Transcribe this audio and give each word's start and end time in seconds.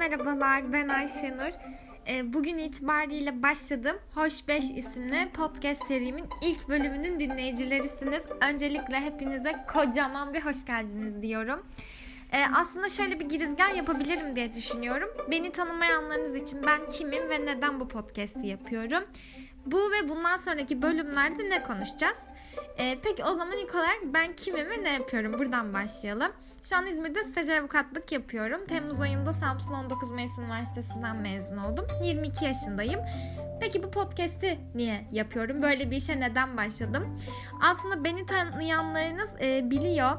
merhabalar 0.00 0.72
ben 0.72 0.88
Ayşenur. 0.88 1.52
Ee, 2.08 2.32
bugün 2.32 2.58
itibariyle 2.58 3.42
başladım. 3.42 3.96
Hoş 4.14 4.48
5 4.48 4.64
isimli 4.64 5.28
podcast 5.34 5.86
serimin 5.88 6.24
ilk 6.42 6.68
bölümünün 6.68 7.20
dinleyicilerisiniz. 7.20 8.22
Öncelikle 8.40 9.00
hepinize 9.00 9.64
kocaman 9.72 10.34
bir 10.34 10.40
hoş 10.40 10.64
geldiniz 10.64 11.22
diyorum. 11.22 11.66
Ee, 12.32 12.44
aslında 12.56 12.88
şöyle 12.88 13.20
bir 13.20 13.28
girizgah 13.28 13.76
yapabilirim 13.76 14.36
diye 14.36 14.54
düşünüyorum. 14.54 15.08
Beni 15.30 15.52
tanımayanlarınız 15.52 16.36
için 16.36 16.58
ben 16.66 16.80
kimim 16.90 17.28
ve 17.30 17.46
neden 17.46 17.80
bu 17.80 17.88
podcast'i 17.88 18.46
yapıyorum? 18.46 19.04
Bu 19.66 19.90
ve 19.90 20.08
bundan 20.08 20.36
sonraki 20.36 20.82
bölümlerde 20.82 21.50
ne 21.50 21.62
konuşacağız? 21.62 22.16
Ee, 22.78 22.98
peki 23.02 23.24
o 23.24 23.34
zaman 23.34 23.56
ilk 23.56 23.74
olarak 23.74 23.98
ben 24.04 24.36
kimim 24.36 24.70
ve 24.70 24.84
ne 24.84 24.92
yapıyorum? 24.92 25.32
Buradan 25.38 25.74
başlayalım. 25.74 26.32
Şu 26.62 26.76
an 26.76 26.86
İzmir'de 26.86 27.24
stajyer 27.24 27.58
avukatlık 27.58 28.12
yapıyorum. 28.12 28.66
Temmuz 28.66 29.00
ayında 29.00 29.32
Samsun 29.32 29.72
19 29.72 30.10
Mayıs 30.10 30.38
Üniversitesi'nden 30.38 31.16
mezun 31.16 31.56
oldum. 31.56 31.86
22 32.02 32.44
yaşındayım. 32.44 33.00
Peki 33.60 33.82
bu 33.82 33.90
podcast'i 33.90 34.58
niye 34.74 35.06
yapıyorum? 35.12 35.62
Böyle 35.62 35.90
bir 35.90 35.96
işe 35.96 36.20
neden 36.20 36.56
başladım? 36.56 37.18
Aslında 37.62 38.04
beni 38.04 38.26
tanıyanlarınız 38.26 39.30
e, 39.40 39.70
biliyor. 39.70 40.12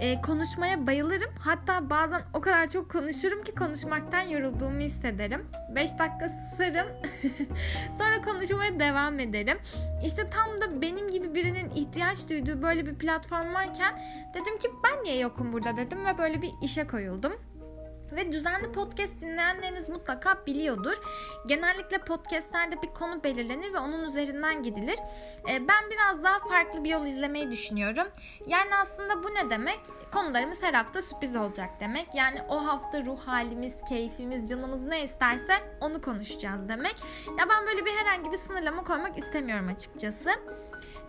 E, 0.00 0.20
konuşmaya 0.20 0.86
bayılırım. 0.86 1.30
Hatta 1.38 1.90
bazen 1.90 2.22
o 2.34 2.40
kadar 2.40 2.68
çok 2.68 2.90
konuşurum 2.90 3.44
ki 3.44 3.54
konuşmaktan 3.54 4.20
yorulduğumu 4.20 4.80
hissederim. 4.80 5.46
5 5.74 5.98
dakika 5.98 6.28
susarım. 6.28 6.86
Sonra 7.98 8.22
konuşmaya 8.24 8.80
devam 8.80 9.20
ederim. 9.20 9.58
İşte 10.04 10.30
tam 10.30 10.60
da 10.60 10.82
benim 10.82 11.10
gibi 11.10 11.34
birinin 11.34 11.70
ihtiyaç 11.70 12.28
duyduğu 12.30 12.62
böyle 12.62 12.86
bir 12.86 12.94
platform 12.94 13.54
varken 13.54 14.02
dedim 14.34 14.58
ki 14.58 14.68
ben 14.84 15.04
niye 15.04 15.18
yokum 15.18 15.52
burada 15.52 15.76
dedim 15.76 16.06
ve 16.06 16.18
böyle 16.18 16.42
bir 16.42 16.50
işe 16.62 16.86
koyuldum. 16.86 17.32
Ve 18.12 18.32
düzenli 18.32 18.72
podcast 18.72 19.20
dinleyenleriniz 19.20 19.88
mutlaka 19.88 20.46
biliyordur. 20.46 20.96
Genellikle 21.46 21.98
podcastlerde 21.98 22.82
bir 22.82 22.88
konu 22.88 23.24
belirlenir 23.24 23.72
ve 23.72 23.78
onun 23.78 24.04
üzerinden 24.04 24.62
gidilir. 24.62 24.98
Ee, 25.50 25.68
ben 25.68 25.90
biraz 25.90 26.24
daha 26.24 26.38
farklı 26.38 26.84
bir 26.84 26.90
yol 26.90 27.06
izlemeyi 27.06 27.50
düşünüyorum. 27.50 28.06
Yani 28.46 28.76
aslında 28.82 29.24
bu 29.24 29.34
ne 29.34 29.50
demek? 29.50 29.80
Konularımız 30.12 30.62
her 30.62 30.74
hafta 30.74 31.02
sürpriz 31.02 31.36
olacak 31.36 31.70
demek. 31.80 32.14
Yani 32.14 32.42
o 32.48 32.66
hafta 32.66 33.04
ruh 33.04 33.18
halimiz, 33.26 33.74
keyfimiz, 33.88 34.48
canımız 34.48 34.82
ne 34.82 35.04
isterse 35.04 35.54
onu 35.80 36.00
konuşacağız 36.00 36.68
demek. 36.68 36.94
Ya 37.38 37.48
ben 37.48 37.66
böyle 37.66 37.86
bir 37.86 37.90
herhangi 37.90 38.32
bir 38.32 38.38
sınırlama 38.38 38.84
koymak 38.84 39.18
istemiyorum 39.18 39.68
açıkçası. 39.68 40.30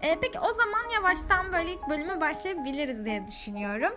Ee, 0.01 0.17
peki 0.21 0.39
o 0.39 0.53
zaman 0.53 0.89
yavaştan 0.93 1.53
böyle 1.53 1.73
ilk 1.73 1.89
bölüme 1.89 2.21
başlayabiliriz 2.21 3.05
diye 3.05 3.27
düşünüyorum. 3.27 3.93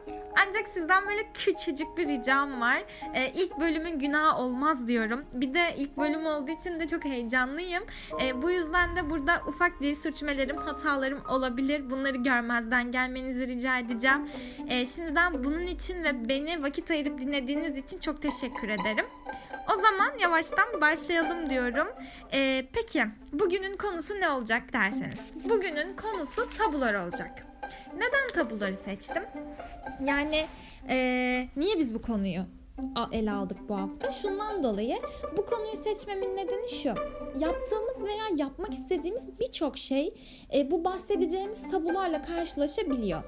Ancak 0.47 0.69
sizden 0.69 1.09
böyle 1.09 1.33
küçücük 1.35 1.99
bir 1.99 2.09
ricam 2.09 2.61
var. 2.61 2.85
Ee, 3.15 3.33
ilk 3.35 3.61
bölümün 3.61 3.99
günah 3.99 4.41
olmaz 4.41 4.89
diyorum. 4.89 5.25
Bir 5.33 5.55
de 5.55 5.75
ilk 5.77 5.97
bölüm 5.97 6.27
olduğu 6.27 6.51
için 6.51 6.81
de 6.81 6.87
çok 6.87 7.05
heyecanlıyım. 7.05 7.83
Ee, 8.23 8.43
bu 8.43 8.51
yüzden 8.51 8.97
de 8.97 9.11
burada 9.11 9.43
ufak 9.47 9.81
dil 9.81 9.95
sürçmelerim, 9.95 10.57
hatalarım 10.57 11.23
olabilir. 11.29 11.91
Bunları 11.91 12.17
görmezden 12.17 12.93
gelmenizi 12.93 13.49
rica 13.49 13.79
edeceğim. 13.79 14.29
Ee, 14.69 14.87
şimdiden 14.87 15.45
bunun 15.45 15.67
için 15.67 16.05
ve 16.05 16.29
beni 16.29 16.63
vakit 16.63 16.91
ayırıp 16.91 17.21
dinlediğiniz 17.21 17.77
için 17.77 17.99
çok 17.99 18.23
teşekkür 18.23 18.69
ederim. 18.69 19.07
O 19.73 19.77
zaman 19.77 20.19
yavaştan 20.21 20.81
başlayalım 20.81 21.51
diyorum. 21.51 21.89
Ee, 22.33 22.67
peki 22.73 23.05
bugünün 23.33 23.77
konusu 23.77 24.15
ne 24.21 24.29
olacak 24.29 24.73
derseniz. 24.73 25.21
Bugünün 25.45 25.97
konusu 25.97 26.49
tabular 26.59 26.95
olacak. 26.95 27.47
Neden 27.95 28.29
tabuları 28.35 28.77
seçtim? 28.77 29.23
Yani 30.05 30.47
ee, 30.89 31.49
niye 31.57 31.79
biz 31.79 31.95
bu 31.95 32.03
konuyu 32.03 32.43
ele 33.13 33.33
aldık 33.33 33.69
bu 33.69 33.77
hafta. 33.77 34.11
Şundan 34.11 34.65
dolayı 34.65 34.97
bu 35.37 35.47
konuyu 35.47 35.77
seçmemin 35.85 36.37
nedeni 36.37 36.69
şu. 36.69 36.89
Yaptığımız 37.39 38.03
veya 38.03 38.25
yapmak 38.37 38.75
istediğimiz 38.75 39.23
birçok 39.41 39.79
şey 39.79 40.15
e, 40.55 40.71
bu 40.71 40.85
bahsedeceğimiz 40.85 41.69
tabularla 41.69 42.23
karşılaşabiliyor. 42.23 43.23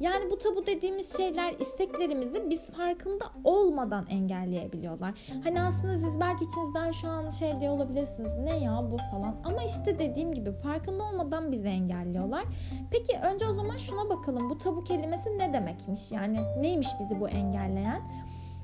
Yani 0.00 0.30
bu 0.30 0.38
tabu 0.38 0.66
dediğimiz 0.66 1.16
şeyler 1.16 1.54
isteklerimizi 1.58 2.50
biz 2.50 2.70
farkında 2.70 3.24
olmadan 3.44 4.06
engelleyebiliyorlar. 4.10 5.14
Hani 5.44 5.62
aslında 5.62 5.98
siz 5.98 6.20
belki 6.20 6.44
içinizden 6.44 6.92
şu 6.92 7.08
an 7.08 7.30
şey 7.30 7.60
diye 7.60 7.70
olabilirsiniz. 7.70 8.32
Ne 8.38 8.58
ya 8.58 8.90
bu 8.90 8.96
falan. 9.10 9.36
Ama 9.44 9.62
işte 9.62 9.98
dediğim 9.98 10.34
gibi 10.34 10.52
farkında 10.52 11.04
olmadan 11.04 11.52
bizi 11.52 11.68
engelliyorlar. 11.68 12.44
Peki 12.90 13.18
önce 13.32 13.46
o 13.46 13.54
zaman 13.54 13.76
şuna 13.76 14.08
bakalım. 14.08 14.50
Bu 14.50 14.58
tabu 14.58 14.84
kelimesi 14.84 15.38
ne 15.38 15.52
demekmiş? 15.52 16.12
Yani 16.12 16.40
neymiş 16.60 16.88
bizi 17.00 17.20
bu 17.20 17.28
engelleyen? 17.28 18.02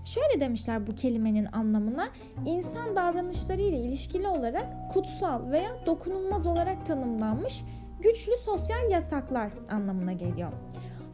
Şöyle 0.04 0.41
demişler 0.41 0.87
bu 0.87 0.94
kelimenin 0.94 1.48
anlamına 1.53 2.09
insan 2.47 2.97
davranışları 2.97 3.60
ile 3.60 3.78
ilişkili 3.78 4.28
olarak 4.28 4.66
kutsal 4.92 5.50
veya 5.50 5.87
dokunulmaz 5.87 6.47
olarak 6.47 6.87
tanımlanmış 6.87 7.65
güçlü 8.00 8.32
sosyal 8.44 8.91
yasaklar 8.91 9.50
anlamına 9.70 10.12
geliyor. 10.12 10.53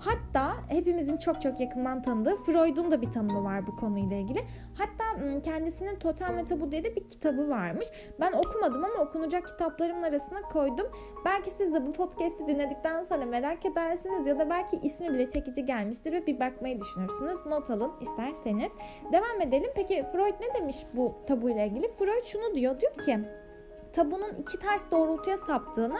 Hatta 0.00 0.52
hepimizin 0.68 1.16
çok 1.16 1.40
çok 1.40 1.60
yakından 1.60 2.02
tanıdığı 2.02 2.36
Freud'un 2.36 2.90
da 2.90 3.02
bir 3.02 3.12
tanımı 3.12 3.44
var 3.44 3.66
bu 3.66 3.76
konuyla 3.76 4.16
ilgili. 4.16 4.44
Hatta 4.74 5.40
kendisinin 5.40 5.98
Totem 5.98 6.36
ve 6.36 6.44
Tabu 6.44 6.72
diye 6.72 6.84
de 6.84 6.96
bir 6.96 7.08
kitabı 7.08 7.48
varmış. 7.48 7.88
Ben 8.20 8.32
okumadım 8.32 8.84
ama 8.84 9.04
okunacak 9.04 9.46
kitaplarımın 9.46 10.02
arasına 10.02 10.42
koydum. 10.42 10.86
Belki 11.24 11.50
siz 11.50 11.74
de 11.74 11.86
bu 11.86 11.92
podcast'i 11.92 12.46
dinledikten 12.46 13.02
sonra 13.02 13.26
merak 13.26 13.66
edersiniz 13.66 14.26
ya 14.26 14.38
da 14.38 14.50
belki 14.50 14.76
ismi 14.76 15.14
bile 15.14 15.28
çekici 15.28 15.66
gelmiştir 15.66 16.12
ve 16.12 16.26
bir 16.26 16.40
bakmayı 16.40 16.80
düşünürsünüz. 16.80 17.46
Not 17.46 17.70
alın 17.70 17.92
isterseniz. 18.00 18.72
Devam 19.12 19.40
edelim. 19.40 19.70
Peki 19.74 20.04
Freud 20.12 20.34
ne 20.40 20.54
demiş 20.54 20.76
bu 20.94 21.14
tabu 21.26 21.50
ile 21.50 21.66
ilgili? 21.66 21.90
Freud 21.90 22.24
şunu 22.24 22.54
diyor. 22.54 22.80
Diyor 22.80 22.98
ki 22.98 23.18
tabunun 23.92 24.34
iki 24.38 24.58
ters 24.58 24.90
doğrultuya 24.90 25.36
saptığını 25.36 25.98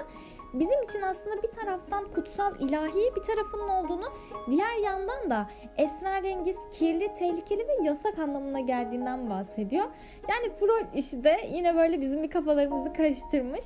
bizim 0.52 0.82
için 0.82 1.02
aslında 1.02 1.42
bir 1.42 1.50
taraftan 1.50 2.10
kutsal 2.10 2.52
ilahi 2.60 3.14
bir 3.16 3.22
tarafının 3.22 3.68
olduğunu 3.68 4.04
diğer 4.50 4.76
yandan 4.84 5.30
da 5.30 5.46
esrarengiz, 5.76 6.56
kirli, 6.72 7.14
tehlikeli 7.14 7.68
ve 7.68 7.84
yasak 7.84 8.18
anlamına 8.18 8.60
geldiğinden 8.60 9.30
bahsediyor. 9.30 9.84
Yani 10.28 10.52
Freud 10.60 10.94
işi 10.94 11.24
de 11.24 11.40
yine 11.50 11.76
böyle 11.76 12.00
bizim 12.00 12.22
bir 12.22 12.30
kafalarımızı 12.30 12.92
karıştırmış. 12.92 13.64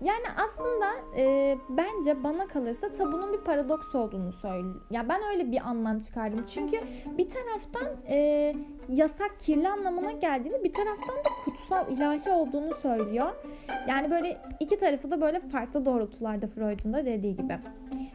Yani 0.00 0.24
aslında 0.44 0.86
e, 1.16 1.56
bence 1.68 2.24
bana 2.24 2.46
kalırsa 2.46 2.92
tabunun 2.92 3.32
bir 3.32 3.38
paradoks 3.38 3.94
olduğunu 3.94 4.32
söylüyor. 4.32 4.80
Ya 4.90 5.08
ben 5.08 5.20
öyle 5.32 5.52
bir 5.52 5.68
anlam 5.68 5.98
çıkardım. 5.98 6.44
Çünkü 6.46 6.76
bir 7.18 7.28
taraftan 7.28 7.88
e, 8.08 8.54
yasak 8.88 9.40
kirli 9.40 9.68
anlamına 9.68 10.12
geldiğini 10.12 10.64
bir 10.64 10.72
taraftan 10.72 11.16
da 11.16 11.28
kutsal 11.44 11.92
ilahi 11.92 12.30
olduğunu 12.30 12.74
söylüyor. 12.74 13.30
Yani 13.88 14.10
böyle 14.10 14.36
iki 14.60 14.78
tarafı 14.78 15.10
da 15.10 15.20
böyle 15.20 15.40
farklı 15.40 15.84
doğrultularda 15.84 16.46
Freud'un 16.46 16.92
da 16.92 17.06
dediği 17.06 17.36
gibi. 17.36 17.58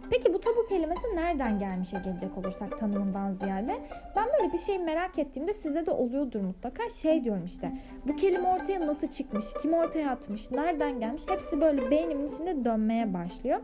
Peki 0.10 0.34
bu 0.34 0.40
tabu 0.40 0.66
kelimesi 0.66 1.16
nereden 1.16 1.60
gelmişe 1.60 1.98
gelecek 2.06 2.38
olursak 2.38 2.80
tanımından 2.80 3.34
ziyade 3.34 3.82
ben 4.16 4.26
böyle 4.40 4.54
bir 4.54 4.58
şey 4.58 4.80
merak 4.80 5.20
ettiğimde 5.20 5.54
size 5.54 5.86
de 5.86 5.92
oluyordur 5.92 6.42
mutlaka 6.42 6.90
şey 6.90 7.24
diyorum 7.24 7.46
işte 7.46 7.72
bu 8.06 8.16
kelime 8.16 8.48
ortaya 8.48 8.88
nasıl 8.88 9.08
çıkmış 9.08 9.46
kim 9.62 9.74
ortaya 9.74 10.12
atmış 10.12 10.52
nereden 10.52 11.00
gelmiş 11.00 11.24
hepsi 11.30 11.62
böyle 11.62 11.92
beynimin 11.92 12.28
içinde 12.28 12.66
dönmeye 12.66 13.14
başlıyor. 13.14 13.60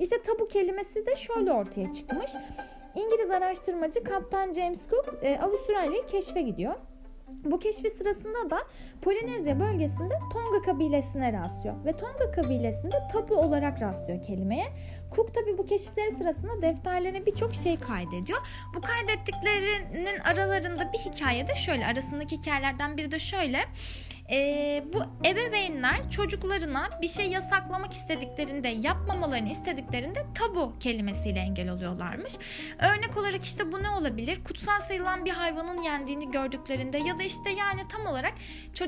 İşte 0.00 0.22
tabu 0.22 0.48
kelimesi 0.48 1.06
de 1.06 1.16
şöyle 1.16 1.52
ortaya 1.52 1.92
çıkmış. 1.92 2.30
İngiliz 2.94 3.30
araştırmacı 3.30 4.04
Kaptan 4.04 4.52
James 4.52 4.88
Cook 4.88 5.14
e, 5.22 5.38
Avustralya'yı 5.40 6.06
keşfe 6.06 6.42
gidiyor. 6.42 6.74
Bu 7.44 7.58
keşfi 7.58 7.90
sırasında 7.90 8.50
da 8.50 8.58
Polinezya 9.02 9.60
bölgesinde 9.60 10.14
Tonga 10.32 10.62
kabilesine 10.62 11.32
rastlıyor 11.32 11.84
ve 11.84 11.96
Tonga 11.96 12.30
kabilesinde 12.30 12.96
tabu 13.12 13.36
olarak 13.36 13.82
rastlıyor 13.82 14.22
kelimeye. 14.22 14.64
Cook 15.16 15.34
tabi 15.34 15.58
bu 15.58 15.66
keşifleri 15.66 16.10
sırasında 16.10 16.62
defterlerine 16.62 17.26
birçok 17.26 17.54
şey 17.54 17.76
kaydediyor. 17.76 18.38
Bu 18.74 18.80
kaydettiklerinin 18.80 20.18
aralarında 20.20 20.92
bir 20.92 20.98
hikaye 20.98 21.48
de 21.48 21.54
şöyle 21.54 21.86
arasındaki 21.86 22.36
hikayelerden 22.36 22.96
biri 22.96 23.10
de 23.10 23.18
şöyle 23.18 23.58
e, 24.30 24.84
bu 24.92 25.26
ebeveynler 25.26 26.10
çocuklarına 26.10 26.88
bir 27.02 27.08
şey 27.08 27.30
yasaklamak 27.30 27.92
istediklerinde, 27.92 28.68
yapmamalarını 28.68 29.50
istediklerinde 29.50 30.26
tabu 30.34 30.78
kelimesiyle 30.80 31.38
engel 31.38 31.70
oluyorlarmış. 31.70 32.32
Örnek 32.78 33.16
olarak 33.16 33.44
işte 33.44 33.72
bu 33.72 33.82
ne 33.82 33.90
olabilir? 33.90 34.44
Kutsal 34.44 34.80
sayılan 34.80 35.24
bir 35.24 35.30
hayvanın 35.30 35.82
yendiğini 35.82 36.30
gördüklerinde 36.30 36.98
ya 36.98 37.18
da 37.18 37.22
işte 37.22 37.50
yani 37.50 37.80
tam 37.88 38.06
olarak 38.06 38.32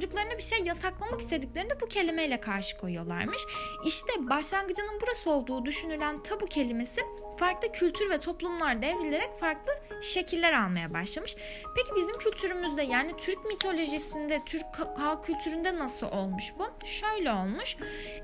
çocuklarına 0.00 0.38
bir 0.38 0.42
şey 0.42 0.58
yasaklamak 0.64 1.20
istediklerinde 1.20 1.80
bu 1.80 1.86
kelimeyle 1.86 2.40
karşı 2.40 2.76
koyuyorlarmış. 2.76 3.42
İşte 3.84 4.12
başlangıcının 4.30 5.00
burası 5.02 5.30
olduğu 5.30 5.64
düşünülen 5.64 6.22
tabu 6.22 6.46
kelimesi 6.46 7.00
farklı 7.36 7.72
kültür 7.72 8.10
ve 8.10 8.20
toplumlar 8.20 8.82
devrilerek 8.82 9.38
farklı 9.38 9.72
şekiller 10.02 10.52
almaya 10.52 10.94
başlamış. 10.94 11.36
Peki 11.76 11.94
bizim 11.96 12.18
kültürümüzde 12.18 12.82
yani 12.82 13.16
Türk 13.16 13.46
mitolojisinde, 13.46 14.42
Türk 14.46 14.66
halk 14.98 15.24
kültüründe 15.24 15.78
nasıl 15.78 16.06
olmuş 16.06 16.44
bu? 16.58 16.86
Şöyle 16.86 17.32
olmuş. 17.32 17.76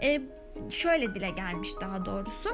E, 0.03 0.21
şöyle 0.71 1.15
dile 1.15 1.31
gelmiş 1.31 1.71
daha 1.81 2.05
doğrusu. 2.05 2.51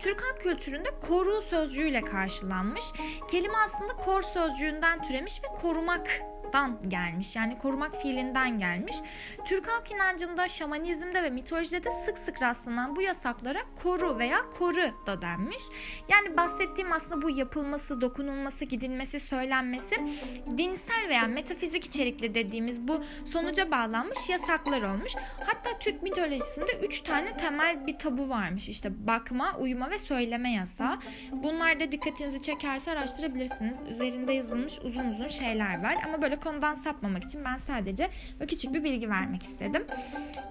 Türk 0.00 0.22
halk 0.22 0.40
kültüründe 0.40 0.88
koru 1.08 1.42
sözcüğüyle 1.42 2.00
karşılanmış. 2.00 2.84
Kelime 3.30 3.58
aslında 3.64 3.92
kor 3.96 4.22
sözcüğünden 4.22 5.02
türemiş 5.02 5.42
ve 5.44 5.46
korumak 5.62 6.22
korumaktan 6.52 6.90
gelmiş. 6.90 7.36
Yani 7.36 7.58
korumak 7.58 7.96
fiilinden 7.96 8.58
gelmiş. 8.58 8.96
Türk 9.44 9.68
halk 9.68 9.90
inancında, 9.90 10.48
şamanizmde 10.48 11.22
ve 11.22 11.30
mitolojide 11.30 11.84
de 11.84 11.90
sık 11.90 12.18
sık 12.18 12.42
rastlanan 12.42 12.96
bu 12.96 13.02
yasaklara 13.02 13.58
koru 13.82 14.18
veya 14.18 14.50
koru 14.58 15.06
da 15.06 15.22
denmiş. 15.22 15.62
Yani 16.08 16.36
bahsettiğim 16.36 16.92
aslında 16.92 17.22
bu 17.22 17.30
yapılması, 17.30 18.00
dokunulması, 18.00 18.64
gidilmesi, 18.64 19.20
söylenmesi 19.20 19.96
dinsel 20.58 21.08
veya 21.08 21.26
metafizik 21.26 21.84
içerikli 21.84 22.34
dediğimiz 22.34 22.88
bu 22.88 23.04
sonuca 23.24 23.70
bağlanmış 23.70 24.28
yasaklar 24.28 24.82
olmuş. 24.82 25.12
Hatta 25.46 25.78
Türk 25.80 26.02
mitolojisinde 26.02 26.78
üç 26.82 27.00
tane 27.00 27.36
temel 27.36 27.86
bir 27.86 27.98
tabu 27.98 28.28
varmış. 28.28 28.68
İşte 28.68 29.06
bakma, 29.06 29.56
uyuma 29.58 29.90
ve 29.90 29.98
söyleme 29.98 30.52
yasağı. 30.52 30.98
Bunlar 31.32 31.80
da 31.80 31.92
dikkatinizi 31.92 32.42
çekerse 32.42 32.90
araştırabilirsiniz. 32.90 33.76
Üzerinde 33.90 34.32
yazılmış 34.32 34.78
uzun 34.78 35.04
uzun 35.04 35.28
şeyler 35.28 35.82
var. 35.82 35.96
Ama 36.06 36.22
böyle 36.22 36.41
konudan 36.44 36.74
sapmamak 36.74 37.24
için 37.24 37.44
ben 37.44 37.56
sadece 37.56 38.10
böyle 38.40 38.46
küçük 38.46 38.74
bir 38.74 38.84
bilgi 38.84 39.10
vermek 39.10 39.42
istedim. 39.42 39.86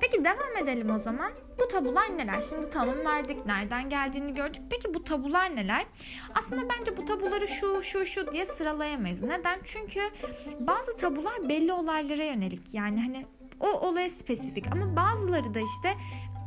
Peki 0.02 0.26
devam 0.26 0.64
edelim 0.64 0.96
o 0.96 1.00
zaman. 1.00 1.32
Bu 1.60 1.68
tabular 1.68 2.18
neler? 2.18 2.42
Şimdi 2.50 2.70
tanım 2.70 3.06
verdik, 3.06 3.46
nereden 3.46 3.90
geldiğini 3.90 4.34
gördük. 4.34 4.62
Peki 4.70 4.94
bu 4.94 5.04
tabular 5.04 5.56
neler? 5.56 5.86
Aslında 6.36 6.62
bence 6.70 6.98
bu 6.98 7.06
tabuları 7.06 7.48
şu 7.48 7.84
şu 7.84 8.06
şu 8.06 8.32
diye 8.32 8.46
sıralayamayız. 8.46 9.22
Neden? 9.22 9.60
Çünkü 9.64 10.00
bazı 10.60 10.98
tabular 10.98 11.50
belli 11.50 11.74
olaylara 11.74 12.24
yönelik. 12.24 12.74
Yani 12.74 13.02
hani 13.02 13.26
o 13.60 13.68
olaya 13.68 14.10
spesifik 14.10 14.66
ama 14.72 14.96
bazıları 14.96 15.54
da 15.54 15.60
işte 15.60 15.98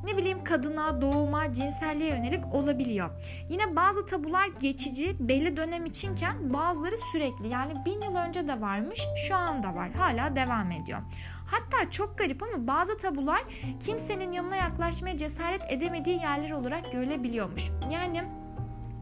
ne 0.04 0.16
bileyim 0.16 0.44
kadına, 0.44 1.00
doğuma, 1.00 1.52
cinselliğe 1.52 2.08
yönelik 2.08 2.54
olabiliyor. 2.54 3.10
Yine 3.48 3.76
bazı 3.76 4.06
tabular 4.06 4.46
geçici, 4.60 5.16
belli 5.20 5.56
dönem 5.56 5.86
içinken 5.86 6.52
bazıları 6.54 6.96
sürekli. 7.12 7.48
Yani 7.48 7.74
bin 7.86 8.00
yıl 8.00 8.16
önce 8.16 8.48
de 8.48 8.60
varmış, 8.60 9.00
şu 9.28 9.36
anda 9.36 9.74
var. 9.74 9.90
Hala 9.92 10.36
devam 10.36 10.70
ediyor. 10.70 10.98
Hatta 11.46 11.90
çok 11.90 12.18
garip 12.18 12.42
ama 12.42 12.66
bazı 12.66 12.98
tabular 12.98 13.42
kimsenin 13.80 14.32
yanına 14.32 14.56
yaklaşmaya 14.56 15.18
cesaret 15.18 15.72
edemediği 15.72 16.20
yerler 16.20 16.50
olarak 16.50 16.92
görülebiliyormuş. 16.92 17.70
Yani 17.92 18.24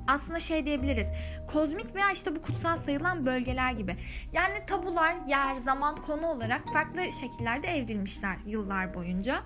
aslında 0.08 0.40
şey 0.40 0.66
diyebiliriz. 0.66 1.08
Kozmik 1.52 1.94
veya 1.94 2.10
işte 2.10 2.36
bu 2.36 2.42
kutsal 2.42 2.76
sayılan 2.76 3.26
bölgeler 3.26 3.72
gibi. 3.72 3.96
Yani 4.32 4.66
tabular 4.66 5.16
yer, 5.26 5.56
zaman, 5.56 5.96
konu 5.96 6.26
olarak 6.26 6.62
farklı 6.72 7.12
şekillerde 7.20 7.68
evrilmişler 7.68 8.36
yıllar 8.46 8.94
boyunca. 8.94 9.42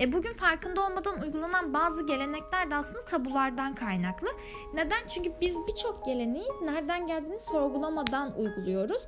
E, 0.00 0.12
bugün 0.12 0.32
farkında 0.32 0.86
olmadan 0.86 1.22
uygulanan 1.22 1.74
bazı 1.74 2.06
gelenekler 2.06 2.70
de 2.70 2.74
aslında 2.74 3.04
tabulardan 3.04 3.74
kaynaklı. 3.74 4.28
Neden? 4.74 5.08
Çünkü 5.14 5.32
biz 5.40 5.54
birçok 5.66 6.06
geleneği 6.06 6.48
nereden 6.62 7.06
geldiğini 7.06 7.40
sorgulamadan 7.40 8.38
uyguluyoruz. 8.38 9.02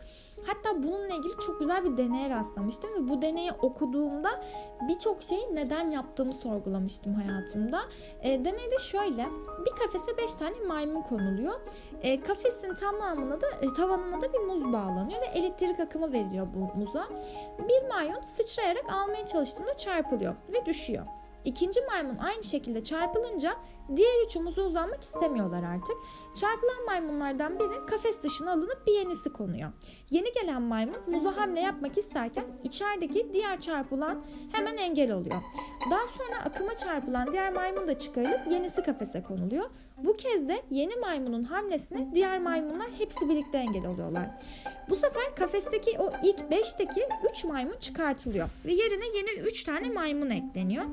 Hatta 0.46 0.82
bununla 0.82 1.14
ilgili 1.14 1.32
çok 1.46 1.60
güzel 1.60 1.84
bir 1.84 1.96
deneye 1.96 2.30
rastlamıştım 2.30 2.90
ve 2.94 3.08
bu 3.08 3.22
deneyi 3.22 3.52
okuduğumda 3.52 4.44
birçok 4.88 5.22
şeyi 5.22 5.54
neden 5.54 5.90
yaptığımı 5.90 6.32
sorgulamıştım 6.32 7.14
hayatımda. 7.14 7.80
E, 8.22 8.44
deneyde 8.44 8.78
şöyle 8.78 9.26
bir 9.66 9.70
kafese 9.70 10.16
5 10.16 10.34
tane 10.34 10.54
maymun 10.66 11.02
konuluyor. 11.02 11.60
E, 12.02 12.20
kafesin 12.20 12.74
tamamına 12.74 13.40
da 13.40 13.46
e, 13.62 13.74
tavanına 13.76 14.22
da 14.22 14.32
bir 14.32 14.38
muz 14.38 14.72
bağlanıyor 14.72 15.20
ve 15.20 15.38
elektrik 15.38 15.80
akımı 15.80 16.12
veriliyor 16.12 16.46
bu 16.54 16.78
muza. 16.78 17.08
Bir 17.68 17.88
maymun 17.88 18.20
sıçrayarak 18.20 18.92
almaya 18.92 19.26
çalıştığında 19.26 19.76
çarpılıyor 19.76 20.34
ve 20.52 20.66
düşüyor. 20.66 21.06
İkinci 21.44 21.80
maymun 21.80 22.16
aynı 22.16 22.42
şekilde 22.42 22.84
çarpılınca 22.84 23.54
diğer 23.96 24.24
üç 24.26 24.36
muza 24.36 24.62
uzanmak 24.62 25.02
istemiyorlar 25.02 25.62
artık. 25.62 25.96
Çarpılan 26.40 26.84
maymunlardan 26.86 27.58
biri 27.58 27.86
kafes 27.86 28.22
dışına 28.22 28.52
alınıp 28.52 28.86
bir 28.86 28.92
yenisi 28.92 29.32
konuyor. 29.32 29.72
Yeni 30.10 30.32
gelen 30.32 30.62
maymun 30.62 30.96
muza 31.06 31.36
hamle 31.36 31.60
yapmak 31.60 31.98
isterken 31.98 32.44
içerideki 32.64 33.32
diğer 33.32 33.60
çarpılan 33.60 34.24
hemen 34.52 34.76
engel 34.76 35.12
oluyor. 35.12 35.42
Daha 35.90 36.06
sonra 36.06 36.44
akıma 36.44 36.76
çarpılan 36.76 37.32
diğer 37.32 37.52
maymun 37.52 37.88
da 37.88 37.98
çıkarılıp 37.98 38.40
yenisi 38.50 38.82
kafese 38.82 39.22
konuluyor. 39.22 39.64
Bu 39.98 40.16
kez 40.16 40.48
de 40.48 40.62
yeni 40.70 40.96
maymunun 40.96 41.42
hamlesine 41.42 42.08
diğer 42.14 42.40
maymunlar 42.40 42.88
hepsi 42.98 43.28
birlikte 43.28 43.58
engel 43.58 43.86
oluyorlar. 43.86 44.26
Bu 44.88 44.96
sefer 44.96 45.34
kafesteki 45.36 45.98
o 45.98 46.12
ilk 46.22 46.40
5'teki 46.40 47.08
3 47.30 47.44
maymun 47.44 47.76
çıkartılıyor 47.80 48.48
ve 48.64 48.72
yerine 48.72 49.04
yeni 49.16 49.48
3 49.48 49.64
tane 49.64 49.88
maymun 49.88 50.30
ekleniyor. 50.30 50.84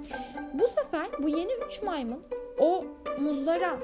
Bu 0.54 0.68
sefer 0.68 1.10
bu 1.24 1.30
yeni 1.30 1.52
3 1.68 1.84
maymun 1.84 2.24
o 2.60 2.86
muzlara 3.20 3.80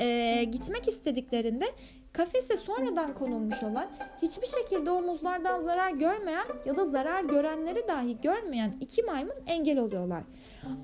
e, 0.00 0.44
gitmek 0.44 0.88
istediklerinde 0.88 1.66
kafese 2.12 2.56
sonradan 2.56 3.14
konulmuş 3.14 3.62
olan 3.62 3.90
hiçbir 4.22 4.46
şekilde 4.46 4.90
o 4.90 5.02
muzlardan 5.02 5.60
zarar 5.60 5.90
görmeyen 5.90 6.44
ya 6.64 6.76
da 6.76 6.86
zarar 6.86 7.24
görenleri 7.24 7.88
dahi 7.88 8.20
görmeyen 8.20 8.74
iki 8.80 9.02
maymun 9.02 9.36
engel 9.46 9.78
oluyorlar. 9.78 10.22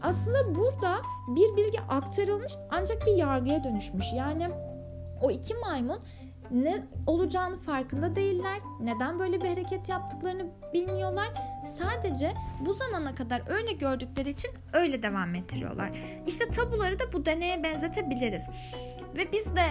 Aslında 0.03 0.55
burada 0.55 0.97
bir 1.29 1.57
bilgi 1.57 1.81
aktarılmış 1.81 2.53
ancak 2.71 3.07
bir 3.07 3.17
yargıya 3.17 3.65
dönüşmüş. 3.65 4.07
Yani 4.13 4.49
o 5.21 5.31
iki 5.31 5.55
maymun 5.55 5.99
ne 6.51 6.87
olacağını 7.07 7.59
farkında 7.59 8.17
değiller. 8.17 8.59
Neden 8.81 9.19
böyle 9.19 9.43
bir 9.43 9.49
hareket 9.49 9.89
yaptıklarını 9.89 10.47
bilmiyorlar. 10.73 11.29
Sadece 11.79 12.33
bu 12.67 12.75
zamana 12.75 13.15
kadar 13.15 13.43
öyle 13.49 13.73
gördükleri 13.73 14.31
için 14.31 14.51
öyle 14.73 15.03
devam 15.03 15.35
ettiriyorlar. 15.35 15.93
İşte 16.27 16.49
tabuları 16.51 16.99
da 16.99 17.13
bu 17.13 17.27
deneye 17.27 17.63
benzetebiliriz. 17.63 18.43
Ve 19.17 19.33
biz 19.33 19.47
de 19.57 19.67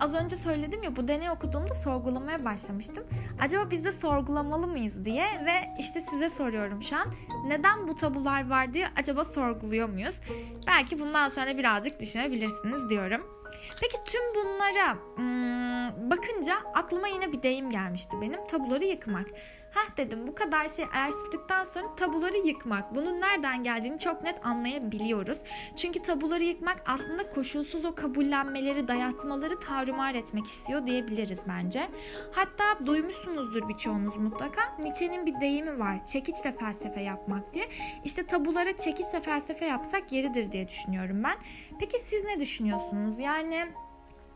az 0.00 0.14
önce 0.14 0.36
söyledim 0.36 0.82
ya 0.82 0.96
bu 0.96 1.08
deney 1.08 1.30
okuduğumda 1.30 1.74
sorgulamaya 1.74 2.44
başlamıştım. 2.44 3.04
Acaba 3.40 3.70
biz 3.70 3.84
de 3.84 3.92
sorgulamalı 3.92 4.66
mıyız 4.66 5.04
diye 5.04 5.24
ve 5.24 5.74
işte 5.78 6.00
size 6.00 6.30
soruyorum 6.30 6.82
şu 6.82 6.96
an. 6.96 7.06
Neden 7.46 7.88
bu 7.88 7.94
tabular 7.94 8.50
var 8.50 8.74
diye 8.74 8.88
acaba 8.96 9.24
sorguluyor 9.24 9.88
muyuz? 9.88 10.20
Belki 10.66 11.00
bundan 11.00 11.28
sonra 11.28 11.58
birazcık 11.58 12.00
düşünebilirsiniz 12.00 12.88
diyorum. 12.88 13.42
Peki 13.80 13.96
tüm 14.04 14.22
bunlara 14.34 14.94
hmm, 15.16 16.10
bakınca 16.10 16.54
aklıma 16.74 17.08
yine 17.08 17.32
bir 17.32 17.42
deyim 17.42 17.70
gelmişti 17.70 18.16
benim. 18.20 18.46
Tabuları 18.46 18.84
yıkmak. 18.84 19.26
Hah 19.74 19.96
dedim 19.96 20.26
bu 20.26 20.34
kadar 20.34 20.68
şey 20.68 20.84
araştırdıktan 20.92 21.64
sonra 21.64 21.96
tabuları 21.96 22.36
yıkmak. 22.36 22.94
Bunun 22.94 23.20
nereden 23.20 23.62
geldiğini 23.62 23.98
çok 23.98 24.22
net 24.22 24.46
anlayabiliyoruz. 24.46 25.38
Çünkü 25.76 26.02
tabuları 26.02 26.44
yıkmak 26.44 26.82
aslında 26.86 27.30
koşulsuz 27.30 27.84
o 27.84 27.94
kabullenmeleri, 27.94 28.88
dayatmaları 28.88 29.60
tarumar 29.60 30.14
etmek 30.14 30.46
istiyor 30.46 30.86
diyebiliriz 30.86 31.40
bence. 31.48 31.88
Hatta 32.32 32.86
duymuşsunuzdur 32.86 33.68
birçoğunuz 33.68 34.16
mutlaka. 34.16 34.60
Nietzsche'nin 34.78 35.26
bir 35.26 35.40
deyimi 35.40 35.78
var. 35.78 36.06
Çekiçle 36.06 36.56
felsefe 36.56 37.00
yapmak 37.00 37.54
diye. 37.54 37.68
İşte 38.04 38.26
tabulara 38.26 38.78
çekiçle 38.78 39.20
felsefe 39.20 39.64
yapsak 39.64 40.12
yeridir 40.12 40.52
diye 40.52 40.68
düşünüyorum 40.68 41.24
ben. 41.24 41.38
Peki 41.78 41.98
siz 41.98 42.24
ne 42.24 42.40
düşünüyorsunuz? 42.40 43.18
Yani 43.18 43.66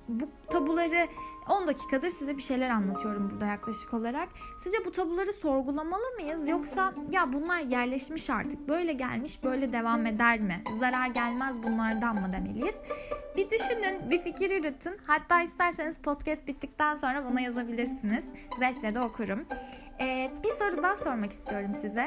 bu 0.09 0.29
tabuları 0.51 1.09
10 1.49 1.67
dakikadır 1.67 2.09
size 2.09 2.37
bir 2.37 2.43
şeyler 2.43 2.71
anlatıyorum 2.71 3.31
burada 3.31 3.47
yaklaşık 3.47 3.95
olarak. 3.95 4.29
Sizce 4.59 4.85
bu 4.85 4.93
tabuları 4.93 5.33
sorgulamalı 5.33 6.11
mıyız 6.21 6.49
yoksa 6.49 6.93
ya 7.13 7.33
bunlar 7.33 7.59
yerleşmiş 7.59 8.31
artık 8.31 8.69
böyle 8.69 8.93
gelmiş 8.93 9.45
böyle 9.45 9.73
devam 9.73 10.07
eder 10.07 10.41
mi? 10.41 10.65
Zarar 10.81 11.07
gelmez 11.07 11.63
bunlardan 11.63 12.15
mı 12.15 12.33
demeliyiz? 12.33 12.75
Bir 13.37 13.51
düşünün, 13.51 14.11
bir 14.11 14.23
fikir 14.23 14.51
yürütün. 14.51 14.97
Hatta 15.07 15.43
isterseniz 15.43 15.99
podcast 15.99 16.47
bittikten 16.47 16.97
sonra 16.97 17.25
bana 17.25 17.41
yazabilirsiniz. 17.41 18.25
Zevkle 18.59 18.95
de 18.95 19.01
okurum. 19.01 19.45
Ee, 20.01 20.31
bir 20.45 20.51
soru 20.51 20.83
daha 20.83 20.97
sormak 20.97 21.33
istiyorum 21.33 21.75
size. 21.75 22.07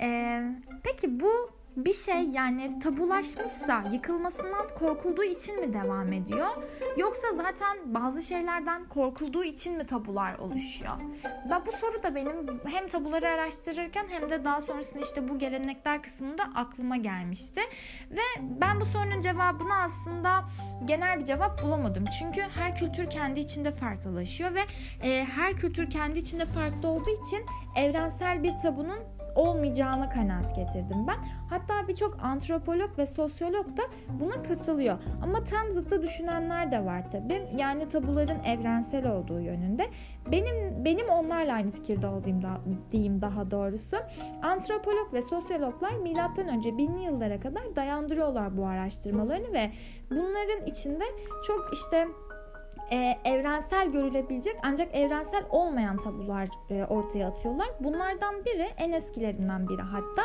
Ee, 0.00 0.42
peki 0.84 1.20
bu 1.20 1.50
bir 1.76 1.92
şey 1.92 2.22
yani 2.22 2.78
tabulaşmışsa 2.78 3.84
yıkılmasından 3.92 4.68
korkulduğu 4.78 5.24
için 5.24 5.60
mi 5.60 5.72
devam 5.72 6.12
ediyor? 6.12 6.48
Yoksa 6.96 7.26
zaten 7.36 7.94
bazı 7.94 8.22
şeylerden 8.22 8.84
korkulduğu 8.88 9.44
için 9.44 9.76
mi 9.76 9.86
tabular 9.86 10.38
oluşuyor? 10.38 10.92
Ben 11.50 11.66
bu 11.66 11.72
soru 11.72 12.02
da 12.02 12.14
benim 12.14 12.60
hem 12.64 12.88
tabuları 12.88 13.28
araştırırken 13.28 14.06
hem 14.08 14.30
de 14.30 14.44
daha 14.44 14.60
sonrasında 14.60 15.00
işte 15.00 15.28
bu 15.28 15.38
gelenekler 15.38 16.02
kısmında 16.02 16.42
aklıma 16.54 16.96
gelmişti. 16.96 17.60
Ve 18.10 18.44
ben 18.60 18.80
bu 18.80 18.84
sorunun 18.84 19.20
cevabını 19.20 19.74
aslında 19.74 20.44
genel 20.84 21.20
bir 21.20 21.24
cevap 21.24 21.62
bulamadım. 21.62 22.04
Çünkü 22.18 22.40
her 22.40 22.76
kültür 22.76 23.10
kendi 23.10 23.40
içinde 23.40 23.72
farklılaşıyor 23.72 24.54
ve 24.54 24.60
e, 25.02 25.24
her 25.24 25.56
kültür 25.56 25.90
kendi 25.90 26.18
içinde 26.18 26.46
farklı 26.46 26.88
olduğu 26.88 27.10
için 27.26 27.46
evrensel 27.76 28.42
bir 28.42 28.52
tabunun 28.62 29.13
olmayacağına 29.34 30.08
kanaat 30.08 30.56
getirdim 30.56 31.06
ben. 31.08 31.16
Hatta 31.50 31.88
birçok 31.88 32.18
antropolog 32.22 32.98
ve 32.98 33.06
sosyolog 33.06 33.66
da 33.66 33.82
buna 34.20 34.42
katılıyor. 34.42 34.98
Ama 35.22 35.44
tam 35.44 35.70
zıttı 35.70 36.02
düşünenler 36.02 36.70
de 36.70 36.84
var 36.84 37.10
tabii. 37.12 37.42
Yani 37.56 37.88
tabuların 37.88 38.44
evrensel 38.44 39.12
olduğu 39.12 39.40
yönünde. 39.40 39.86
Benim 40.32 40.84
benim 40.84 41.08
onlarla 41.08 41.54
aynı 41.54 41.70
fikirde 41.70 42.06
olduğum 42.06 42.42
da, 42.42 42.60
diyeyim 42.92 43.20
daha 43.20 43.50
doğrusu. 43.50 43.96
Antropolog 44.42 45.12
ve 45.12 45.22
sosyologlar 45.22 45.92
milattan 45.92 46.48
önce 46.48 46.78
binli 46.78 47.02
yıllara 47.02 47.40
kadar 47.40 47.76
dayandırıyorlar 47.76 48.56
bu 48.56 48.66
araştırmalarını 48.66 49.52
ve 49.52 49.70
bunların 50.10 50.66
içinde 50.66 51.04
çok 51.46 51.70
işte 51.72 52.08
e, 52.92 53.18
evrensel 53.24 53.92
görülebilecek 53.92 54.56
ancak 54.62 54.94
evrensel 54.94 55.44
olmayan 55.50 55.96
tabular 55.96 56.48
e, 56.70 56.84
ortaya 56.84 57.28
atıyorlar. 57.28 57.68
Bunlardan 57.80 58.44
biri 58.44 58.68
en 58.76 58.92
eskilerinden 58.92 59.68
biri 59.68 59.82
hatta 59.82 60.22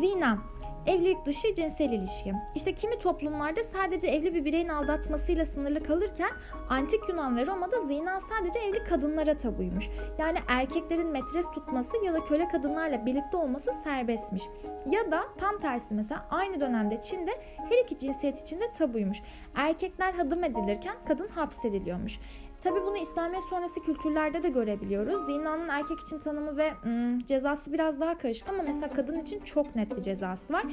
zina. 0.00 0.38
Evlilik 0.86 1.26
dışı 1.26 1.54
cinsel 1.54 1.90
ilişki. 1.90 2.34
İşte 2.54 2.74
kimi 2.74 2.98
toplumlarda 2.98 3.64
sadece 3.64 4.08
evli 4.08 4.34
bir 4.34 4.44
bireyin 4.44 4.68
aldatmasıyla 4.68 5.46
sınırlı 5.46 5.82
kalırken 5.82 6.30
antik 6.68 7.08
Yunan 7.08 7.36
ve 7.36 7.46
Roma'da 7.46 7.80
zina 7.80 8.20
sadece 8.20 8.60
evli 8.60 8.84
kadınlara 8.84 9.36
tabuymuş. 9.36 9.88
Yani 10.18 10.38
erkeklerin 10.48 11.06
metres 11.06 11.46
tutması 11.54 12.04
ya 12.04 12.14
da 12.14 12.24
köle 12.24 12.48
kadınlarla 12.48 13.06
birlikte 13.06 13.36
olması 13.36 13.72
serbestmiş. 13.84 14.42
Ya 14.90 15.10
da 15.10 15.22
tam 15.38 15.60
tersi 15.60 15.94
mesela 15.94 16.26
aynı 16.30 16.60
dönemde 16.60 17.00
Çin'de 17.00 17.30
her 17.56 17.84
iki 17.84 17.98
cinsiyet 17.98 18.40
içinde 18.40 18.72
tabuymuş. 18.72 19.18
Erkekler 19.54 20.12
hadım 20.12 20.44
edilirken 20.44 20.96
kadın 21.08 21.28
hapsediliyormuş. 21.28 22.18
Tabi 22.62 22.82
bunu 22.82 22.96
İslamiyet 22.96 23.44
sonrası 23.44 23.80
kültürlerde 23.80 24.42
de 24.42 24.48
görebiliyoruz. 24.48 25.26
Zinanın 25.26 25.68
erkek 25.68 26.00
için 26.00 26.18
tanımı 26.18 26.56
ve 26.56 26.72
ım, 26.86 27.18
cezası 27.26 27.72
biraz 27.72 28.00
daha 28.00 28.18
karışık 28.18 28.48
ama 28.48 28.62
mesela 28.62 28.90
kadın 28.90 29.18
için 29.22 29.40
çok 29.40 29.76
net 29.76 29.96
bir 29.96 30.02
cezası 30.02 30.52
var. 30.52 30.64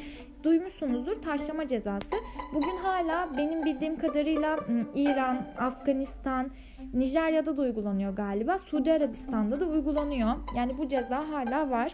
Duymuşsunuzdur 0.44 1.22
taşlama 1.22 1.68
cezası. 1.68 2.08
Bugün 2.54 2.78
hala 2.78 3.30
benim 3.38 3.66
bildiğim 3.66 4.00
kadarıyla 4.00 4.58
ım, 4.58 4.88
İran, 4.96 5.48
Afganistan, 5.58 6.52
Nijerya'da 6.94 7.58
da 7.58 7.62
uygulanıyor 7.62 8.14
galiba. 8.16 8.58
Suudi 8.58 8.94
Arabistan'da 8.94 9.60
da 9.60 9.66
uygulanıyor. 9.66 10.30
Yani 10.56 10.78
bu 10.78 10.88
ceza 10.88 11.30
hala 11.30 11.70
var. 11.70 11.94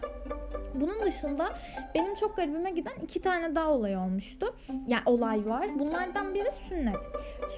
Bunun 0.74 1.02
dışında 1.02 1.48
benim 1.94 2.14
çok 2.14 2.36
garibime 2.36 2.70
giden 2.70 2.92
iki 3.02 3.22
tane 3.22 3.54
daha 3.54 3.70
olay 3.70 3.96
olmuştu. 3.96 4.46
Yani 4.86 5.02
olay 5.06 5.46
var. 5.46 5.66
Bunlardan 5.78 6.34
biri 6.34 6.48
sünnet. 6.68 6.96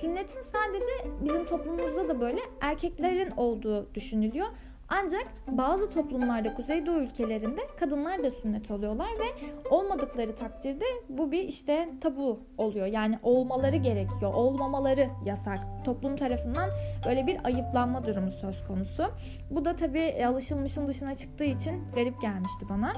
Sünnetin 0.01 0.41
sadece 0.53 1.11
bizim 1.25 1.47
toplumumuzda 1.47 2.09
da 2.09 2.21
böyle 2.21 2.41
erkeklerin 2.61 3.31
olduğu 3.37 3.95
düşünülüyor. 3.95 4.47
Ancak 4.89 5.27
bazı 5.49 5.91
toplumlarda 5.91 6.55
Kuzeydoğu 6.55 7.01
ülkelerinde 7.01 7.61
kadınlar 7.81 8.25
da 8.25 8.31
sünnet 8.31 8.71
oluyorlar 8.71 9.09
ve 9.09 9.49
olmadıkları 9.71 10.37
takdirde 10.37 10.85
bu 11.09 11.33
bir 11.33 11.43
işte 11.43 11.89
tabu 12.01 12.41
oluyor. 12.59 12.87
Yani 12.87 13.19
olmaları 13.23 13.77
gerekiyor. 13.77 14.35
Olmamaları 14.35 15.11
yasak. 15.25 15.59
Toplum 15.85 16.17
tarafından 16.17 16.71
böyle 17.07 17.27
bir 17.27 17.39
ayıplanma 17.45 18.07
durumu 18.07 18.31
söz 18.31 18.65
konusu. 18.65 19.05
Bu 19.51 19.65
da 19.65 19.77
tabii 19.77 20.27
alışılmışın 20.27 20.87
dışına 20.87 21.15
çıktığı 21.15 21.45
için 21.45 21.85
garip 21.95 22.23
gelmişti 22.23 22.67
bana. 22.71 22.93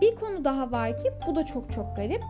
Bir 0.00 0.16
konu 0.16 0.44
daha 0.44 0.72
var 0.72 0.98
ki 0.98 1.10
bu 1.26 1.36
da 1.36 1.46
çok 1.46 1.70
çok 1.70 1.96
garip. 1.96 2.22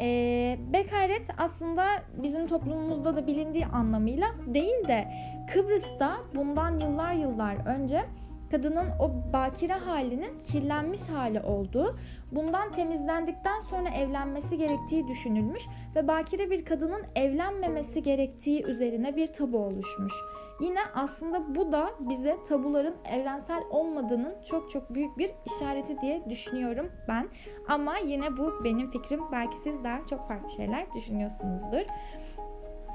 E, 0.00 0.58
bekaret 0.72 1.28
aslında 1.38 1.86
bizim 2.22 2.48
toplumumuzda 2.48 3.16
da 3.16 3.26
bilindiği 3.26 3.66
anlamıyla 3.66 4.26
değil 4.46 4.88
de 4.88 5.12
Kıbrıs'ta 5.52 6.16
bundan 6.34 6.80
yıllar 6.80 7.12
yıllar 7.12 7.56
önce 7.66 8.04
kadının 8.50 8.86
o 9.00 9.32
bakire 9.32 9.72
halinin 9.72 10.38
kirlenmiş 10.38 11.08
hali 11.08 11.40
olduğu, 11.40 11.98
bundan 12.32 12.72
temizlendikten 12.72 13.60
sonra 13.60 13.88
evlenmesi 13.88 14.56
gerektiği 14.56 15.08
düşünülmüş 15.08 15.62
ve 15.96 16.08
bakire 16.08 16.50
bir 16.50 16.64
kadının 16.64 17.02
evlenmemesi 17.14 18.02
gerektiği 18.02 18.64
üzerine 18.64 19.16
bir 19.16 19.26
tabu 19.26 19.58
oluşmuş. 19.58 20.12
Yine 20.60 20.78
aslında 20.94 21.54
bu 21.54 21.72
da 21.72 21.90
bize 22.00 22.38
tabuların 22.48 22.94
evrensel 23.04 23.62
olmadığının 23.70 24.34
çok 24.50 24.70
çok 24.70 24.94
büyük 24.94 25.18
bir 25.18 25.30
işareti 25.46 26.00
diye 26.00 26.24
düşünüyorum 26.30 26.92
ben. 27.08 27.28
Ama 27.68 27.98
yine 27.98 28.36
bu 28.36 28.64
benim 28.64 28.90
fikrim. 28.90 29.20
Belki 29.32 29.56
siz 29.56 29.84
daha 29.84 30.06
çok 30.10 30.28
farklı 30.28 30.50
şeyler 30.50 30.94
düşünüyorsunuzdur. 30.94 31.86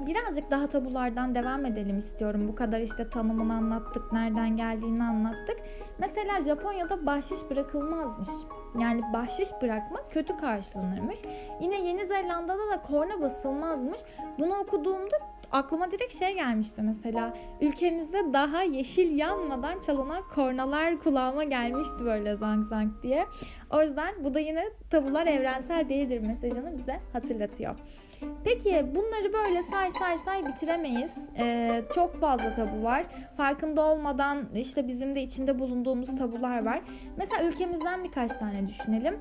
Birazcık 0.06 0.52
daha 0.52 0.68
tabulardan 0.68 1.36
devam 1.36 1.66
edelim 1.66 1.98
istiyorum. 1.98 2.48
Bu 2.48 2.56
kadar 2.56 2.80
işte 2.80 3.10
tanımını 3.10 3.54
anlattık, 3.54 4.14
nereden 4.14 4.58
geldiğini 4.58 5.04
anlattık. 5.04 5.58
Mesela 6.00 6.42
Japonya'da 6.42 7.06
bahşiş 7.06 7.40
bırakılmazmış. 7.50 8.30
Yani 8.82 9.02
bahşiş 9.14 9.50
bırakmak 9.62 10.12
kötü 10.12 10.38
karşılanırmış. 10.38 11.20
Yine 11.62 11.82
Yeni 11.82 12.06
Zelanda'da 12.06 12.70
da 12.72 12.82
korna 12.82 13.22
basılmazmış. 13.22 14.00
Bunu 14.40 14.56
okuduğumda 14.56 15.18
aklıma 15.52 15.92
direkt 15.92 16.20
şey 16.20 16.34
gelmişti 16.34 16.82
mesela. 16.82 17.34
Ülkemizde 17.62 18.34
daha 18.34 18.64
yeşil 18.64 19.18
yanmadan 19.18 19.80
çalınan 19.80 20.24
kornalar 20.36 21.00
kulağıma 21.00 21.44
gelmişti 21.44 22.06
böyle 22.06 22.36
zang 22.36 22.66
zang 22.66 22.92
diye. 23.04 23.26
O 23.72 23.82
yüzden 23.82 24.24
bu 24.24 24.34
da 24.34 24.40
yine 24.40 24.66
tabular 24.90 25.28
evrensel 25.28 25.90
değildir 25.90 26.20
mesajını 26.20 26.78
bize 26.78 27.00
hatırlatıyor. 27.14 27.76
Peki 28.44 28.86
bunları 28.96 29.34
böyle 29.34 29.64
say 29.64 29.92
say 29.92 30.18
say 30.18 30.48
bitiremeyiz. 30.48 31.12
Ee, 31.38 31.82
çok 31.96 32.16
fazla 32.20 32.54
tabu 32.56 32.84
var. 32.84 33.06
Farkında 33.38 33.82
olmadan 33.82 34.46
işte 34.56 34.88
bizim 34.88 35.16
de 35.16 35.22
içinde 35.22 35.60
bulunduğumuz 35.60 36.18
tabular 36.18 36.66
var. 36.66 36.82
Mesela 37.18 37.44
ülkemizden 37.44 38.04
birkaç 38.04 38.38
tane 38.38 38.68
düşünelim. 38.68 39.20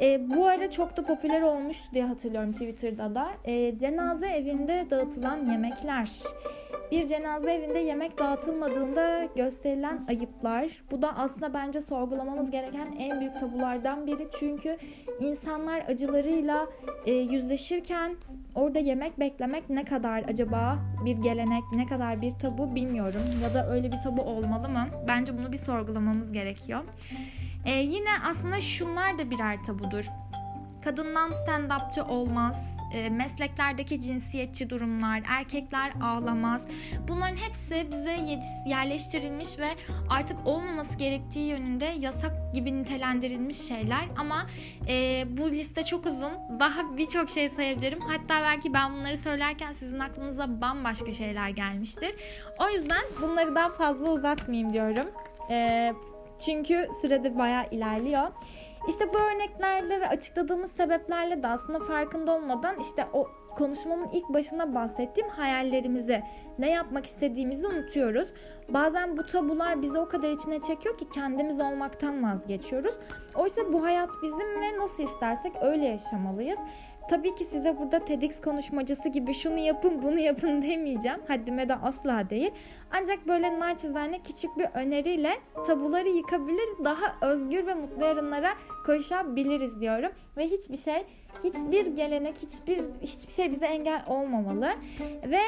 Ee, 0.00 0.30
bu 0.36 0.46
ara 0.46 0.70
çok 0.70 0.96
da 0.96 1.04
popüler 1.04 1.42
olmuştu 1.42 1.88
diye 1.94 2.04
hatırlıyorum 2.04 2.52
Twitter'da 2.52 3.14
da. 3.14 3.28
Ee, 3.44 3.78
cenaze 3.78 4.26
evinde 4.26 4.86
dağıtılan 4.90 5.50
yemekler. 5.50 6.10
Bir 6.90 7.06
cenaze 7.06 7.52
evinde 7.52 7.78
yemek 7.78 8.18
dağıtılmadığında 8.18 9.28
gösterilen 9.36 10.04
ayıplar. 10.08 10.68
Bu 10.90 11.02
da 11.02 11.16
aslında 11.16 11.54
bence 11.54 11.80
sorgulamamız 11.80 12.50
gereken 12.50 12.96
en 12.98 13.20
büyük 13.20 13.40
tabulardan 13.40 14.06
biri. 14.06 14.28
Çünkü 14.38 14.78
insanlar 15.20 15.84
acılarıyla 15.88 16.66
e, 17.06 17.12
yüzleşirken 17.12 18.16
orada 18.54 18.78
yemek 18.78 19.20
beklemek 19.20 19.70
ne 19.70 19.84
kadar 19.84 20.24
acaba 20.28 20.78
bir 21.04 21.16
gelenek, 21.16 21.62
ne 21.76 21.86
kadar 21.86 22.22
bir 22.22 22.30
tabu 22.30 22.74
bilmiyorum. 22.74 23.22
Ya 23.42 23.54
da 23.54 23.70
öyle 23.70 23.92
bir 23.92 24.02
tabu 24.04 24.22
olmalı 24.22 24.68
mı? 24.68 24.86
Bence 25.08 25.38
bunu 25.38 25.52
bir 25.52 25.58
sorgulamamız 25.58 26.32
gerekiyor. 26.32 26.80
E, 27.66 27.70
yine 27.70 28.10
aslında 28.30 28.60
şunlar 28.60 29.18
da 29.18 29.30
birer 29.30 29.64
tabudur. 29.64 30.04
Kadından 30.84 31.30
stand-upçı 31.32 32.08
olmaz 32.08 32.76
e, 32.94 33.10
mesleklerdeki 33.10 34.00
cinsiyetçi 34.00 34.70
durumlar, 34.70 35.22
erkekler 35.28 35.92
ağlamaz. 36.02 36.66
Bunların 37.08 37.36
hepsi 37.36 37.90
bize 37.90 38.16
yerleştirilmiş 38.66 39.58
ve 39.58 39.68
artık 40.10 40.46
olmaması 40.46 40.94
gerektiği 40.94 41.48
yönünde 41.48 41.84
yasak 41.84 42.54
gibi 42.54 42.82
nitelendirilmiş 42.82 43.68
şeyler. 43.68 44.04
Ama 44.16 44.46
e, 44.88 45.24
bu 45.28 45.50
liste 45.50 45.82
çok 45.82 46.06
uzun. 46.06 46.32
Daha 46.60 46.96
birçok 46.96 47.30
şey 47.30 47.48
sayabilirim. 47.48 48.00
Hatta 48.00 48.42
belki 48.42 48.74
ben 48.74 48.92
bunları 48.92 49.16
söylerken 49.16 49.72
sizin 49.72 49.98
aklınıza 49.98 50.60
bambaşka 50.60 51.14
şeyler 51.14 51.48
gelmiştir. 51.48 52.14
O 52.60 52.68
yüzden 52.68 53.02
bunları 53.22 53.54
daha 53.54 53.68
fazla 53.68 54.10
uzatmayayım 54.10 54.72
diyorum. 54.72 55.06
E, 55.50 55.92
çünkü 56.40 56.88
sürede 57.02 57.38
bayağı 57.38 57.66
ilerliyor. 57.70 58.28
İşte 58.88 59.12
bu 59.12 59.18
örneklerle 59.18 60.00
ve 60.00 60.08
açıkladığımız 60.08 60.72
sebeplerle 60.72 61.42
de 61.42 61.48
aslında 61.48 61.80
farkında 61.80 62.32
olmadan 62.32 62.78
işte 62.80 63.06
o 63.12 63.28
konuşmamın 63.54 64.08
ilk 64.12 64.28
başında 64.28 64.74
bahsettiğim 64.74 65.28
hayallerimizi, 65.28 66.22
ne 66.58 66.70
yapmak 66.70 67.06
istediğimizi 67.06 67.66
unutuyoruz. 67.66 68.28
Bazen 68.68 69.16
bu 69.16 69.26
tabular 69.26 69.82
bizi 69.82 69.98
o 69.98 70.08
kadar 70.08 70.30
içine 70.30 70.60
çekiyor 70.60 70.98
ki 70.98 71.08
kendimiz 71.08 71.60
olmaktan 71.60 72.24
vazgeçiyoruz. 72.24 72.94
Oysa 73.34 73.72
bu 73.72 73.84
hayat 73.84 74.08
bizim 74.22 74.60
ve 74.60 74.78
nasıl 74.78 75.02
istersek 75.02 75.52
öyle 75.62 75.84
yaşamalıyız. 75.84 76.58
Tabii 77.08 77.34
ki 77.34 77.44
size 77.44 77.78
burada 77.78 78.04
TEDx 78.04 78.40
konuşmacısı 78.40 79.08
gibi 79.08 79.34
şunu 79.34 79.58
yapın 79.58 80.02
bunu 80.02 80.18
yapın 80.18 80.62
demeyeceğim. 80.62 81.20
Haddime 81.28 81.68
de 81.68 81.74
asla 81.74 82.30
değil. 82.30 82.50
Ancak 82.90 83.28
böyle 83.28 83.60
naçizane 83.60 84.22
küçük 84.22 84.58
bir 84.58 84.66
öneriyle 84.74 85.32
tabuları 85.66 86.08
yıkabilir, 86.08 86.84
daha 86.84 87.30
özgür 87.30 87.66
ve 87.66 87.74
mutlu 87.74 88.04
yarınlara 88.04 88.50
koşabiliriz 88.86 89.80
diyorum. 89.80 90.12
Ve 90.36 90.46
hiçbir 90.46 90.76
şey, 90.76 91.06
hiçbir 91.44 91.86
gelenek, 91.86 92.34
hiçbir 92.42 92.84
hiçbir 93.02 93.32
şey 93.32 93.50
bize 93.50 93.66
engel 93.66 94.02
olmamalı. 94.06 94.70
Ve 95.26 95.40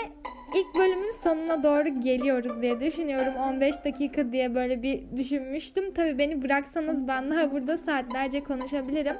ilk 0.54 0.74
bölümün 0.74 1.10
sonuna 1.10 1.62
doğru 1.62 2.00
geliyoruz 2.00 2.62
diye 2.62 2.80
düşünüyorum. 2.80 3.34
15 3.36 3.84
dakika 3.84 4.32
diye 4.32 4.54
böyle 4.54 4.82
bir 4.82 5.16
düşünmüştüm. 5.16 5.94
Tabii 5.94 6.18
beni 6.18 6.42
bıraksanız 6.42 7.08
ben 7.08 7.30
daha 7.30 7.52
burada 7.52 7.76
saatlerce 7.76 8.42
konuşabilirim. 8.42 9.16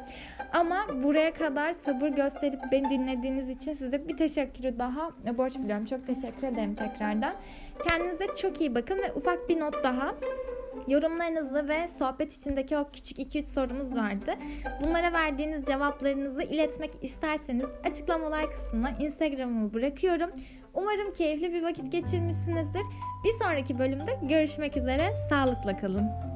Ama 0.53 0.87
buraya 1.03 1.35
kadar 1.35 1.73
sabır 1.73 2.09
gösterip 2.09 2.61
beni 2.73 2.91
dinlediğiniz 2.91 3.49
için 3.51 3.75
size 3.75 4.09
bir 4.09 4.17
teşekkürü 4.17 4.79
daha 4.79 5.11
borç 5.39 5.59
biliyorum. 5.59 5.85
Çok 5.85 6.07
teşekkür 6.07 6.47
ederim 6.47 6.75
tekrardan. 6.75 7.35
Kendinize 7.89 8.27
çok 8.37 8.61
iyi 8.61 8.75
bakın 8.75 8.99
ve 8.99 9.13
ufak 9.13 9.49
bir 9.49 9.61
not 9.61 9.85
daha. 9.85 10.15
Yorumlarınızı 10.89 11.69
ve 11.69 11.89
sohbet 11.99 12.33
içindeki 12.33 12.77
o 12.77 12.91
küçük 12.93 13.19
2-3 13.19 13.47
sorumuz 13.47 13.95
vardı. 13.95 14.35
Bunlara 14.85 15.13
verdiğiniz 15.13 15.65
cevaplarınızı 15.65 16.43
iletmek 16.43 16.91
isterseniz 17.03 17.67
açıklamalar 17.85 18.51
kısmına 18.51 18.91
Instagram'ımı 18.91 19.75
bırakıyorum. 19.75 20.31
Umarım 20.75 21.15
keyifli 21.15 21.53
bir 21.53 21.63
vakit 21.63 21.93
geçirmişsinizdir. 21.93 22.83
Bir 23.25 23.45
sonraki 23.45 23.79
bölümde 23.79 24.19
görüşmek 24.23 24.77
üzere. 24.77 25.15
Sağlıkla 25.31 25.77
kalın. 25.77 26.36